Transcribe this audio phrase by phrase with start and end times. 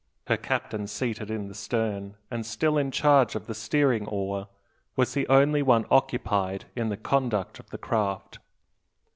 [0.25, 4.47] Her captain, seated in the stern, and still in charge of the steering oar,
[4.95, 8.39] was the only one occupied in the conduct of the craft.